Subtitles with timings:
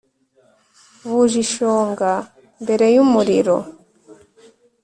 [1.07, 2.11] buje ishonga
[2.63, 3.55] mbere yumuriro,